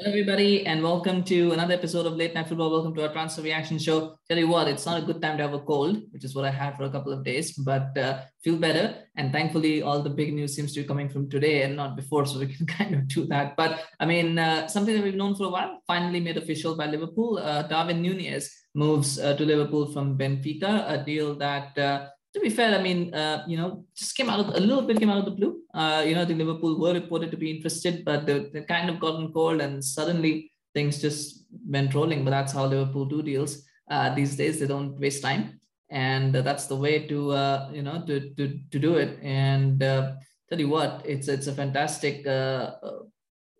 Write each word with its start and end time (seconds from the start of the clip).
Hello, 0.00 0.12
everybody, 0.12 0.64
and 0.64 0.82
welcome 0.82 1.22
to 1.24 1.52
another 1.52 1.74
episode 1.74 2.06
of 2.06 2.14
Late 2.14 2.32
Night 2.32 2.48
Football. 2.48 2.70
Welcome 2.70 2.94
to 2.94 3.02
our 3.02 3.12
transfer 3.12 3.42
reaction 3.42 3.78
show. 3.78 4.16
Tell 4.30 4.38
you 4.38 4.48
what, 4.48 4.66
it's 4.66 4.86
not 4.86 5.02
a 5.02 5.04
good 5.04 5.20
time 5.20 5.36
to 5.36 5.42
have 5.42 5.52
a 5.52 5.58
cold, 5.58 6.00
which 6.12 6.24
is 6.24 6.34
what 6.34 6.46
I 6.46 6.50
had 6.50 6.74
for 6.78 6.84
a 6.84 6.90
couple 6.90 7.12
of 7.12 7.22
days, 7.22 7.52
but 7.52 7.98
uh, 7.98 8.22
feel 8.42 8.56
better. 8.56 8.94
And 9.16 9.30
thankfully, 9.30 9.82
all 9.82 10.00
the 10.00 10.08
big 10.08 10.32
news 10.32 10.56
seems 10.56 10.72
to 10.72 10.80
be 10.80 10.88
coming 10.88 11.10
from 11.10 11.28
today 11.28 11.64
and 11.64 11.76
not 11.76 11.96
before, 11.96 12.24
so 12.24 12.38
we 12.38 12.46
can 12.46 12.64
kind 12.78 12.94
of 12.94 13.08
do 13.08 13.26
that. 13.26 13.58
But 13.58 13.84
I 14.00 14.06
mean, 14.06 14.38
uh, 14.38 14.68
something 14.68 14.94
that 14.94 15.04
we've 15.04 15.14
known 15.14 15.34
for 15.34 15.44
a 15.44 15.50
while, 15.50 15.82
finally 15.86 16.20
made 16.20 16.38
official 16.38 16.74
by 16.74 16.86
Liverpool. 16.86 17.36
Uh, 17.36 17.64
Darwin 17.64 18.00
Nunez 18.00 18.50
moves 18.74 19.18
uh, 19.18 19.36
to 19.36 19.44
Liverpool 19.44 19.92
from 19.92 20.16
Benfica, 20.16 20.90
a 20.90 21.04
deal 21.04 21.34
that 21.34 21.76
uh, 21.76 22.06
to 22.32 22.40
be 22.40 22.50
fair, 22.50 22.78
I 22.78 22.82
mean, 22.82 23.12
uh, 23.12 23.44
you 23.46 23.56
know, 23.56 23.84
just 23.94 24.16
came 24.16 24.30
out 24.30 24.40
of 24.40 24.48
a 24.54 24.60
little 24.60 24.82
bit 24.82 24.98
came 24.98 25.10
out 25.10 25.18
of 25.18 25.24
the 25.24 25.32
blue. 25.32 25.60
Uh, 25.74 26.04
you 26.06 26.14
know, 26.14 26.24
the 26.24 26.34
Liverpool 26.34 26.78
were 26.78 26.94
reported 26.94 27.30
to 27.32 27.36
be 27.36 27.50
interested, 27.50 28.04
but 28.04 28.26
they, 28.26 28.50
they 28.52 28.62
kind 28.62 28.88
of 28.88 29.00
gotten 29.00 29.32
cold, 29.32 29.60
and 29.60 29.84
suddenly 29.84 30.52
things 30.74 31.00
just 31.00 31.44
went 31.66 31.94
rolling. 31.94 32.24
But 32.24 32.30
that's 32.30 32.52
how 32.52 32.66
Liverpool 32.66 33.06
do 33.06 33.22
deals 33.22 33.64
uh, 33.90 34.14
these 34.14 34.36
days. 34.36 34.60
They 34.60 34.68
don't 34.68 34.98
waste 35.00 35.22
time, 35.22 35.60
and 35.90 36.32
that's 36.32 36.66
the 36.66 36.76
way 36.76 37.06
to 37.08 37.32
uh, 37.32 37.70
you 37.72 37.82
know 37.82 38.04
to 38.06 38.30
to 38.34 38.60
to 38.70 38.78
do 38.78 38.94
it. 38.94 39.18
And 39.22 39.82
uh, 39.82 40.12
tell 40.48 40.60
you 40.60 40.68
what, 40.68 41.02
it's 41.04 41.26
it's 41.26 41.48
a 41.48 41.54
fantastic 41.54 42.26
uh, 42.28 42.74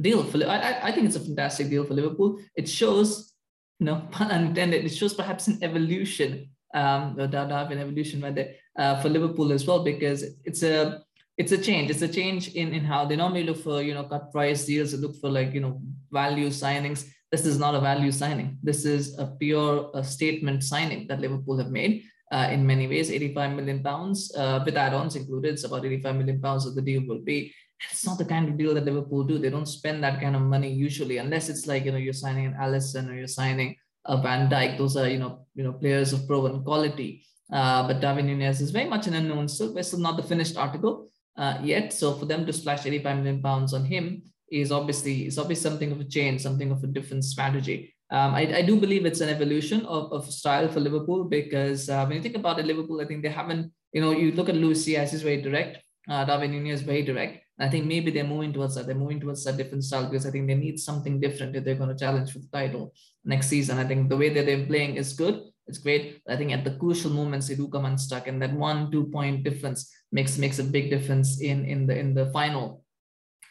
deal 0.00 0.24
for. 0.24 0.42
I 0.44 0.88
I 0.88 0.92
think 0.92 1.06
it's 1.06 1.16
a 1.16 1.20
fantastic 1.20 1.70
deal 1.70 1.84
for 1.84 1.94
Liverpool. 1.94 2.40
It 2.56 2.68
shows, 2.68 3.32
you 3.78 3.86
know, 3.86 4.02
pun 4.10 4.32
intended. 4.32 4.84
It 4.84 4.94
shows 4.94 5.14
perhaps 5.14 5.46
an 5.46 5.62
evolution 5.62 6.50
um, 6.76 7.14
the 7.16 7.26
Darwin 7.26 7.78
evolution 7.78 8.20
there 8.20 8.54
uh, 8.78 9.00
for 9.00 9.08
Liverpool 9.08 9.52
as 9.52 9.66
well 9.66 9.82
because 9.82 10.22
it's 10.44 10.62
a 10.62 11.02
it's 11.38 11.52
a 11.52 11.58
change. 11.58 11.90
It's 11.90 12.02
a 12.02 12.08
change 12.08 12.54
in 12.54 12.72
in 12.72 12.84
how 12.84 13.04
they 13.04 13.16
normally 13.16 13.44
look 13.44 13.58
for 13.58 13.82
you 13.82 13.94
know 13.94 14.04
cut 14.04 14.30
price 14.32 14.66
deals. 14.66 14.92
They 14.92 14.98
look 14.98 15.16
for 15.20 15.30
like 15.30 15.52
you 15.54 15.60
know 15.60 15.80
value 16.12 16.48
signings. 16.48 17.08
This 17.32 17.44
is 17.44 17.58
not 17.58 17.74
a 17.74 17.80
value 17.80 18.12
signing. 18.12 18.58
This 18.62 18.84
is 18.84 19.18
a 19.18 19.26
pure 19.40 19.90
a 19.94 20.04
statement 20.04 20.62
signing 20.62 21.06
that 21.08 21.20
Liverpool 21.20 21.58
have 21.58 21.70
made. 21.70 22.04
Uh, 22.32 22.48
in 22.50 22.66
many 22.66 22.88
ways, 22.88 23.08
85 23.10 23.52
million 23.54 23.82
pounds 23.84 24.34
uh, 24.36 24.60
with 24.64 24.76
add-ons 24.76 25.14
included. 25.14 25.54
It's 25.54 25.62
about 25.62 25.86
85 25.86 26.16
million 26.16 26.40
pounds 26.40 26.66
of 26.66 26.74
the 26.74 26.82
deal 26.82 27.02
will 27.06 27.20
be. 27.22 27.54
It's 27.90 28.04
not 28.04 28.18
the 28.18 28.24
kind 28.24 28.48
of 28.48 28.58
deal 28.58 28.74
that 28.74 28.84
Liverpool 28.84 29.22
do. 29.22 29.38
They 29.38 29.50
don't 29.50 29.68
spend 29.68 30.02
that 30.02 30.20
kind 30.20 30.34
of 30.34 30.42
money 30.42 30.72
usually, 30.72 31.18
unless 31.18 31.48
it's 31.48 31.66
like 31.66 31.84
you 31.84 31.92
know 31.92 31.98
you're 31.98 32.22
signing 32.24 32.46
an 32.46 32.54
Alisson 32.54 33.08
or 33.10 33.14
you're 33.14 33.36
signing 33.40 33.76
uh, 34.06 34.16
Van 34.20 34.48
Dijk. 34.48 34.78
Those 34.78 34.96
are 34.96 35.08
you 35.08 35.18
know 35.18 35.46
you 35.54 35.64
know 35.64 35.72
players 35.72 36.12
of 36.12 36.26
proven 36.26 36.62
quality. 36.62 37.24
Uh, 37.52 37.86
but 37.86 38.00
Darwin 38.00 38.26
Nunez 38.26 38.60
is 38.60 38.70
very 38.70 38.88
much 38.88 39.06
an 39.06 39.14
unknown 39.14 39.48
still. 39.48 39.72
We're 39.72 39.82
still 39.82 40.00
not 40.00 40.16
the 40.16 40.22
finished 40.22 40.56
article 40.56 41.10
uh, 41.36 41.58
yet. 41.62 41.92
So 41.92 42.14
for 42.14 42.24
them 42.24 42.44
to 42.46 42.52
splash 42.52 42.86
85 42.86 43.16
million 43.18 43.42
pounds 43.42 43.72
on 43.72 43.84
him 43.84 44.22
is 44.50 44.72
obviously 44.72 45.26
is 45.26 45.38
obviously 45.38 45.70
something 45.70 45.92
of 45.92 46.00
a 46.00 46.04
change, 46.04 46.40
something 46.40 46.70
of 46.70 46.82
a 46.82 46.86
different 46.86 47.24
strategy. 47.24 47.94
Um, 48.10 48.34
I, 48.34 48.58
I, 48.58 48.62
do 48.62 48.78
believe 48.78 49.04
it's 49.04 49.20
an 49.20 49.28
evolution 49.28 49.84
of, 49.84 50.12
of 50.12 50.30
style 50.32 50.68
for 50.68 50.78
Liverpool 50.78 51.24
because 51.24 51.90
uh, 51.90 52.06
when 52.06 52.16
you 52.16 52.22
think 52.22 52.36
about 52.36 52.60
it, 52.60 52.64
Liverpool, 52.64 53.00
I 53.00 53.04
think 53.04 53.24
they 53.24 53.28
haven't, 53.28 53.72
you 53.92 54.00
know, 54.00 54.12
you 54.12 54.30
look 54.30 54.48
at 54.48 54.54
Luis 54.54 54.84
Diaz, 54.84 55.10
he's 55.10 55.22
very 55.22 55.42
direct. 55.42 55.78
Uh, 56.08 56.24
Darwin 56.24 56.52
Nunez 56.52 56.80
is 56.80 56.86
very 56.86 57.02
direct. 57.02 57.42
I 57.58 57.68
think 57.68 57.86
maybe 57.86 58.10
they're 58.10 58.24
moving 58.24 58.52
towards 58.52 58.74
that. 58.74 58.86
They're 58.86 58.94
moving 58.94 59.20
towards 59.20 59.44
that 59.44 59.56
different 59.56 59.84
style 59.84 60.08
because 60.08 60.26
I 60.26 60.30
think 60.30 60.46
they 60.46 60.54
need 60.54 60.78
something 60.78 61.20
different 61.20 61.56
if 61.56 61.64
they're 61.64 61.74
going 61.74 61.88
to 61.88 62.04
challenge 62.04 62.32
for 62.32 62.40
the 62.40 62.48
title 62.52 62.94
next 63.24 63.48
season. 63.48 63.78
I 63.78 63.84
think 63.84 64.08
the 64.08 64.16
way 64.16 64.28
that 64.28 64.44
they're 64.44 64.66
playing 64.66 64.96
is 64.96 65.14
good. 65.14 65.42
It's 65.66 65.78
great. 65.78 66.22
I 66.28 66.36
think 66.36 66.52
at 66.52 66.64
the 66.64 66.76
crucial 66.76 67.10
moments 67.10 67.48
they 67.48 67.56
do 67.56 67.68
come 67.68 67.86
unstuck, 67.86 68.28
and 68.28 68.40
that 68.42 68.52
one 68.52 68.90
two 68.90 69.06
point 69.06 69.42
difference 69.42 69.90
makes 70.12 70.38
makes 70.38 70.58
a 70.58 70.64
big 70.64 70.90
difference 70.90 71.40
in 71.40 71.64
in 71.64 71.86
the 71.86 71.98
in 71.98 72.14
the 72.14 72.26
final 72.26 72.84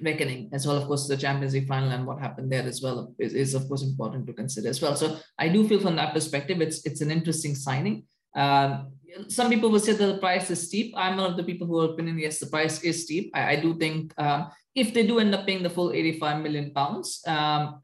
reckoning 0.00 0.48
as 0.52 0.66
well. 0.66 0.76
Of 0.76 0.86
course, 0.86 1.06
the 1.06 1.16
Champions 1.16 1.54
League 1.54 1.68
final 1.68 1.90
and 1.90 2.06
what 2.06 2.20
happened 2.20 2.50
there 2.50 2.62
as 2.62 2.80
well 2.80 3.14
is, 3.18 3.34
is 3.34 3.54
of 3.54 3.68
course 3.68 3.82
important 3.82 4.26
to 4.26 4.32
consider 4.32 4.68
as 4.68 4.80
well. 4.80 4.96
So 4.96 5.18
I 5.38 5.48
do 5.48 5.68
feel 5.68 5.80
from 5.80 5.96
that 5.96 6.14
perspective, 6.14 6.60
it's 6.60 6.86
it's 6.86 7.00
an 7.00 7.10
interesting 7.10 7.54
signing. 7.54 8.04
Um, 8.38 8.92
some 9.26 9.50
people 9.50 9.70
will 9.70 9.80
say 9.80 9.92
that 9.92 10.06
the 10.06 10.18
price 10.18 10.50
is 10.50 10.66
steep. 10.68 10.94
I'm 10.96 11.16
one 11.16 11.30
of 11.30 11.36
the 11.36 11.42
people 11.42 11.66
who 11.66 11.80
are 11.80 11.92
opinion, 11.92 12.18
yes, 12.18 12.38
the 12.38 12.46
price 12.46 12.82
is 12.82 13.02
steep. 13.02 13.30
I, 13.34 13.52
I 13.52 13.56
do 13.56 13.76
think 13.76 14.14
um, 14.16 14.48
if 14.74 14.94
they 14.94 15.06
do 15.06 15.18
end 15.18 15.34
up 15.34 15.46
paying 15.46 15.62
the 15.62 15.70
full 15.70 15.92
85 15.92 16.42
million 16.42 16.70
pounds, 16.72 17.20
um, 17.26 17.80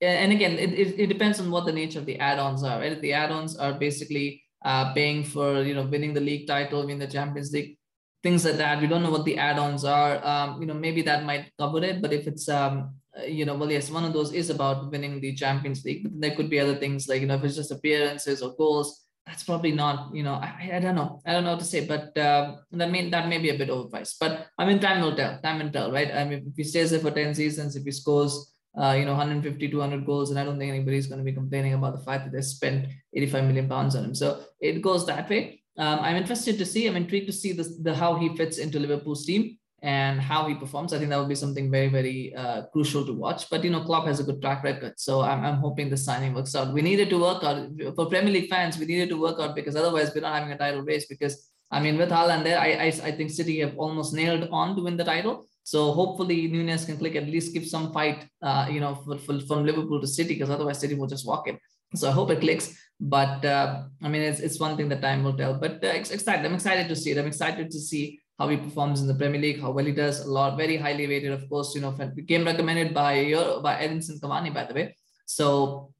and 0.00 0.32
again, 0.32 0.52
it, 0.52 0.72
it, 0.72 1.00
it, 1.00 1.06
depends 1.08 1.40
on 1.40 1.50
what 1.50 1.66
the 1.66 1.72
nature 1.72 1.98
of 1.98 2.06
the 2.06 2.18
add-ons 2.20 2.62
are, 2.62 2.78
right? 2.78 3.00
The 3.00 3.12
add-ons 3.12 3.56
are 3.56 3.72
basically 3.72 4.44
uh, 4.64 4.94
paying 4.94 5.24
for, 5.24 5.62
you 5.62 5.74
know, 5.74 5.82
winning 5.82 6.14
the 6.14 6.20
league 6.20 6.46
title, 6.46 6.82
winning 6.82 7.00
the 7.00 7.08
Champions 7.08 7.52
League, 7.52 7.76
things 8.22 8.44
like 8.44 8.58
that. 8.58 8.80
We 8.80 8.86
don't 8.86 9.02
know 9.02 9.10
what 9.10 9.24
the 9.24 9.36
add-ons 9.36 9.84
are. 9.84 10.24
Um, 10.24 10.60
you 10.60 10.68
know, 10.68 10.74
maybe 10.74 11.02
that 11.02 11.24
might 11.24 11.50
cover 11.58 11.82
it, 11.82 12.00
but 12.00 12.12
if 12.12 12.28
it's, 12.28 12.48
um, 12.48 12.94
you 13.26 13.44
know, 13.44 13.56
well, 13.56 13.70
yes, 13.70 13.90
one 13.90 14.04
of 14.04 14.12
those 14.12 14.32
is 14.32 14.50
about 14.50 14.90
winning 14.92 15.20
the 15.20 15.34
Champions 15.34 15.84
League, 15.84 16.04
but 16.04 16.12
there 16.20 16.36
could 16.36 16.48
be 16.48 16.60
other 16.60 16.76
things 16.76 17.08
like, 17.08 17.20
you 17.20 17.26
know, 17.26 17.34
if 17.34 17.42
it's 17.42 17.56
just 17.56 17.72
appearances 17.72 18.40
or 18.40 18.54
goals, 18.56 19.07
that's 19.28 19.44
probably 19.44 19.72
not, 19.72 20.14
you 20.14 20.22
know, 20.22 20.34
I, 20.34 20.70
I 20.76 20.80
don't 20.80 20.94
know. 20.94 21.20
I 21.26 21.32
don't 21.32 21.44
know 21.44 21.50
what 21.50 21.60
to 21.60 21.66
say, 21.66 21.86
but 21.86 22.16
uh, 22.16 22.56
that 22.72 22.90
may 22.90 23.10
that 23.10 23.28
may 23.28 23.38
be 23.38 23.50
a 23.50 23.58
bit 23.58 23.68
overpriced. 23.68 24.14
But 24.18 24.46
I 24.56 24.64
mean, 24.64 24.80
time 24.80 25.02
will 25.02 25.14
tell. 25.14 25.38
Time 25.42 25.58
will 25.58 25.70
tell, 25.70 25.92
right? 25.92 26.10
I 26.10 26.24
mean, 26.24 26.46
if 26.48 26.56
he 26.56 26.64
stays 26.64 26.90
there 26.90 27.00
for 27.00 27.10
10 27.10 27.34
seasons, 27.34 27.76
if 27.76 27.84
he 27.84 27.90
scores, 27.90 28.54
uh, 28.80 28.94
you 28.98 29.04
know, 29.04 29.12
150, 29.12 29.68
200 29.68 30.06
goals, 30.06 30.30
and 30.30 30.38
I 30.38 30.44
don't 30.44 30.58
think 30.58 30.72
anybody's 30.72 31.08
going 31.08 31.18
to 31.18 31.24
be 31.24 31.34
complaining 31.34 31.74
about 31.74 31.98
the 31.98 32.04
fact 32.04 32.24
that 32.24 32.32
they 32.32 32.40
spent 32.40 32.86
85 33.14 33.44
million 33.44 33.68
pounds 33.68 33.94
on 33.96 34.04
him. 34.04 34.14
So 34.14 34.44
it 34.60 34.80
goes 34.80 35.06
that 35.06 35.28
way. 35.28 35.62
Um, 35.76 36.00
I'm 36.00 36.16
interested 36.16 36.56
to 36.58 36.64
see. 36.64 36.86
I'm 36.86 36.96
intrigued 36.96 37.26
to 37.26 37.32
see 37.32 37.52
the, 37.52 37.64
the 37.82 37.94
how 37.94 38.16
he 38.16 38.34
fits 38.34 38.56
into 38.56 38.80
Liverpool's 38.80 39.26
team 39.26 39.58
and 39.82 40.20
how 40.20 40.46
he 40.48 40.54
performs. 40.54 40.92
I 40.92 40.98
think 40.98 41.10
that 41.10 41.18
would 41.18 41.28
be 41.28 41.34
something 41.34 41.70
very, 41.70 41.88
very 41.88 42.34
uh, 42.34 42.62
crucial 42.72 43.06
to 43.06 43.12
watch. 43.12 43.48
But 43.48 43.62
you 43.64 43.70
know, 43.70 43.82
Klopp 43.84 44.06
has 44.06 44.20
a 44.20 44.24
good 44.24 44.40
track 44.42 44.64
record, 44.64 44.94
so 44.96 45.20
I'm, 45.20 45.44
I'm 45.44 45.58
hoping 45.58 45.88
the 45.88 45.96
signing 45.96 46.34
works 46.34 46.54
out. 46.54 46.72
We 46.72 46.82
needed 46.82 47.10
to 47.10 47.18
work 47.20 47.44
out 47.44 47.68
for 47.94 48.06
Premier 48.06 48.32
League 48.32 48.50
fans. 48.50 48.78
We 48.78 48.86
needed 48.86 49.08
to 49.10 49.20
work 49.20 49.38
out 49.40 49.54
because 49.54 49.76
otherwise 49.76 50.12
we're 50.14 50.22
not 50.22 50.34
having 50.34 50.52
a 50.52 50.58
title 50.58 50.82
race. 50.82 51.06
Because 51.06 51.50
I 51.70 51.80
mean, 51.80 51.98
with 51.98 52.10
Haaland 52.10 52.44
there, 52.44 52.58
I, 52.58 52.68
I, 52.68 52.86
I 52.86 53.12
think 53.12 53.30
City 53.30 53.60
have 53.60 53.76
almost 53.76 54.14
nailed 54.14 54.48
on 54.50 54.74
to 54.76 54.82
win 54.82 54.96
the 54.96 55.04
title. 55.04 55.46
So 55.62 55.92
hopefully 55.92 56.48
Nunez 56.48 56.86
can 56.86 56.96
click 56.96 57.14
at 57.14 57.26
least 57.26 57.52
give 57.52 57.66
some 57.66 57.92
fight, 57.92 58.26
uh, 58.40 58.68
you 58.70 58.80
know, 58.80 58.94
for, 58.94 59.18
for, 59.18 59.38
from 59.40 59.66
Liverpool 59.66 60.00
to 60.00 60.06
City 60.06 60.34
because 60.34 60.48
otherwise 60.48 60.78
City 60.78 60.94
will 60.94 61.06
just 61.06 61.26
walk 61.26 61.46
it. 61.46 61.58
So 61.94 62.08
I 62.08 62.12
hope 62.12 62.30
it 62.30 62.40
clicks. 62.40 62.74
But 62.98 63.44
uh, 63.44 63.82
I 64.02 64.08
mean, 64.08 64.22
it's, 64.22 64.40
it's 64.40 64.58
one 64.58 64.76
thing 64.76 64.88
that 64.88 65.02
time 65.02 65.22
will 65.22 65.36
tell. 65.36 65.54
But 65.54 65.84
uh, 65.84 65.88
excited. 65.88 66.44
I'm 66.44 66.54
excited 66.54 66.88
to 66.88 66.96
see 66.96 67.10
it. 67.10 67.18
I'm 67.18 67.26
excited 67.26 67.70
to 67.70 67.78
see 67.78 68.18
how 68.38 68.48
he 68.48 68.56
performs 68.56 69.00
in 69.00 69.08
the 69.08 69.14
Premier 69.14 69.40
League, 69.40 69.60
how 69.60 69.70
well 69.72 69.84
he 69.84 69.92
does. 69.92 70.20
A 70.24 70.30
lot, 70.30 70.56
very 70.56 70.76
highly 70.76 71.06
rated, 71.06 71.32
of 71.32 71.48
course. 71.48 71.74
You 71.74 71.80
know, 71.80 71.92
game 72.26 72.44
recommended 72.44 72.94
by 72.94 73.20
your 73.20 73.60
by 73.60 73.74
Edinson 73.82 74.20
Cavani, 74.20 74.54
by 74.54 74.64
the 74.64 74.74
way. 74.74 74.96
So 75.26 75.92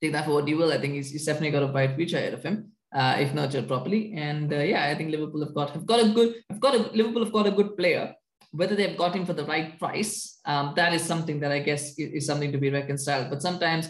take 0.00 0.12
that 0.12 0.26
for 0.26 0.34
what 0.34 0.48
you 0.48 0.58
will. 0.58 0.72
I 0.72 0.78
think 0.78 0.94
he's, 0.94 1.10
he's 1.10 1.24
definitely 1.24 1.50
got 1.50 1.62
a 1.62 1.68
bright 1.68 1.96
future 1.96 2.18
ahead 2.18 2.34
of 2.34 2.42
him. 2.42 2.72
Uh, 2.94 3.16
if 3.20 3.32
nurtured 3.32 3.66
properly, 3.66 4.12
and 4.14 4.52
uh, 4.52 4.58
yeah, 4.58 4.84
I 4.90 4.94
think 4.94 5.10
Liverpool 5.10 5.42
have 5.44 5.54
got 5.54 5.70
have 5.70 5.86
got 5.86 6.00
a 6.04 6.08
good 6.10 6.34
have 6.50 6.60
got 6.60 6.74
a 6.74 6.78
Liverpool 6.92 7.24
have 7.24 7.32
got 7.32 7.46
a 7.46 7.50
good 7.50 7.74
player. 7.74 8.14
Whether 8.50 8.76
they've 8.76 8.98
got 8.98 9.16
him 9.16 9.24
for 9.24 9.32
the 9.32 9.46
right 9.46 9.78
price, 9.78 10.38
um, 10.44 10.74
that 10.76 10.92
is 10.92 11.02
something 11.02 11.40
that 11.40 11.50
I 11.50 11.60
guess 11.60 11.98
is, 11.98 12.12
is 12.12 12.26
something 12.26 12.52
to 12.52 12.58
be 12.58 12.68
reconciled. 12.68 13.30
But 13.30 13.40
sometimes 13.40 13.88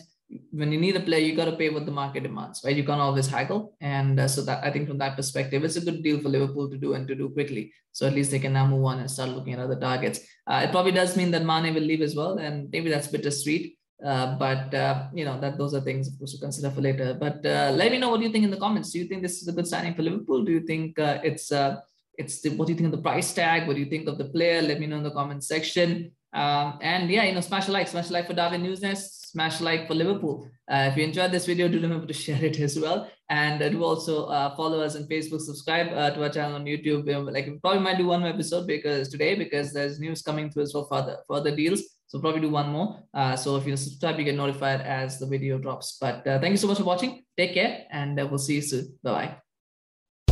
when 0.50 0.73
you 0.73 0.81
need 0.81 0.96
a 0.96 1.00
player, 1.00 1.20
you 1.20 1.34
got 1.34 1.46
to 1.46 1.56
pay 1.56 1.69
what 1.70 1.87
the 1.87 1.93
market 1.93 2.23
demands, 2.23 2.62
right? 2.64 2.76
You 2.76 2.84
can't 2.84 3.00
always 3.00 3.29
haggle. 3.29 3.75
And 3.81 4.19
uh, 4.19 4.29
so 4.29 4.43
that 4.43 4.64
I 4.64 4.70
think 4.70 4.88
from 4.88 4.99
that 4.99 5.17
perspective, 5.17 5.64
it's 5.64 5.76
a 5.76 5.81
good 5.81 6.02
deal 6.02 6.20
for 6.20 6.29
Liverpool 6.29 6.70
to 6.70 6.76
do 6.76 6.94
and 6.94 7.06
to 7.08 7.14
do 7.14 7.29
quickly. 7.31 7.73
So 7.93 8.06
at 8.06 8.14
least 8.14 8.31
they 8.31 8.38
can 8.38 8.52
now 8.52 8.67
move 8.67 8.84
on 8.84 9.00
and 9.00 9.11
start 9.11 9.31
looking 9.31 9.55
at 9.55 9.61
other 9.61 9.79
targets. 9.79 10.20
Uh, 10.46 10.62
it 10.64 10.70
probably 10.70 10.93
does 10.93 11.17
mean 11.17 11.31
that 11.32 11.44
Mane 11.44 11.75
will 11.75 11.82
leave 11.82 12.02
as 12.02 12.17
well, 12.17 12.38
and 12.38 12.70
maybe 12.70 12.90
that's 12.90 13.08
bittersweet. 13.08 13.79
Uh, 14.05 14.37
but 14.37 14.75
uh, 14.75 15.06
you 15.14 15.25
know 15.25 15.38
that 15.40 15.56
those 15.58 15.75
are 15.75 15.81
things 15.81 16.08
of 16.08 16.19
course 16.19 16.32
to 16.32 16.38
consider 16.38 16.70
for 16.70 16.81
later. 16.81 17.14
But 17.14 17.44
uh, 17.46 17.70
let 17.75 17.93
me 17.93 17.99
know 17.99 18.11
what 18.11 18.23
you 18.23 18.31
think 18.31 18.44
in 18.44 18.50
the 18.50 18.56
comments. 18.56 18.90
Do 18.90 18.99
you 18.99 19.06
think 19.06 19.23
this 19.23 19.43
is 19.43 19.49
a 19.49 19.52
good 19.52 19.67
signing 19.67 19.94
for 19.94 20.02
Liverpool? 20.02 20.44
Do 20.44 20.52
you 20.52 20.61
think 20.61 20.99
uh, 20.99 21.20
it's 21.23 21.52
it's 22.19 22.40
the, 22.43 22.50
what 22.50 22.67
do 22.67 22.73
you 22.73 22.79
think 22.79 22.93
of 22.93 22.96
the 22.96 23.02
price 23.02 23.32
tag? 23.32 23.67
What 23.67 23.75
do 23.75 23.81
you 23.81 23.90
think 23.90 24.08
of 24.08 24.19
the 24.19 24.26
player? 24.26 24.61
Let 24.62 24.81
me 24.81 24.87
know 24.87 24.96
in 24.96 25.02
the 25.02 25.11
comment 25.11 25.44
section. 25.44 26.12
Um, 26.32 26.79
and 26.81 27.11
yeah, 27.11 27.25
you 27.25 27.34
know, 27.34 27.40
smash 27.40 27.69
a 27.69 27.73
like, 27.73 27.88
smash 27.88 28.11
a 28.11 28.12
like 28.12 28.26
for 28.26 28.34
Darwin 28.34 28.62
Nunez, 28.62 29.22
smash 29.32 29.61
like 29.61 29.87
for 29.88 29.94
Liverpool. 29.94 30.49
Uh, 30.70 30.88
if 30.90 30.96
you 30.96 31.05
enjoyed 31.05 31.32
this 31.32 31.46
video, 31.46 31.69
do 31.69 31.81
remember 31.81 32.06
to 32.06 32.12
share 32.12 32.43
it 32.44 32.58
as 32.61 32.79
well. 32.79 33.11
And 33.29 33.62
uh, 33.62 33.69
do 33.70 33.82
also 33.82 34.26
uh, 34.26 34.55
follow 34.56 34.81
us 34.81 34.94
on 34.94 35.05
Facebook, 35.05 35.40
subscribe 35.40 35.88
uh, 35.93 36.11
to 36.11 36.23
our 36.23 36.29
channel 36.29 36.56
on 36.56 36.64
YouTube. 36.64 37.08
Like 37.32 37.46
we 37.46 37.58
probably 37.58 37.81
might 37.81 37.99
do 37.99 38.06
one 38.06 38.20
more 38.20 38.29
episode 38.29 38.67
because 38.67 39.08
today, 39.08 39.34
because 39.34 39.73
there's 39.73 39.99
news 39.99 40.23
coming 40.23 40.50
through 40.50 40.64
as 40.64 40.75
well 40.75 40.87
for 40.87 41.00
further, 41.00 41.17
further 41.29 41.56
deals. 41.56 41.82
So 42.08 42.20
probably 42.20 42.43
do 42.43 42.50
one 42.50 42.69
more. 42.69 43.02
So 43.37 43.56
if 43.56 43.67
you 43.67 43.75
subscribe, 43.76 44.19
you 44.19 44.25
get 44.25 44.37
notified 44.37 44.82
as 44.82 45.19
the 45.19 45.26
video 45.26 45.56
drops. 45.56 45.96
But 45.99 46.25
thank 46.25 46.50
you 46.50 46.58
so 46.58 46.69
much 46.69 46.76
for 46.76 46.84
watching. 46.84 47.25
Take 47.38 47.55
care 47.55 47.87
and 47.90 48.17
we'll 48.29 48.37
see 48.37 48.56
you 48.56 48.62
soon. 48.62 48.99
Bye-bye. 49.02 49.42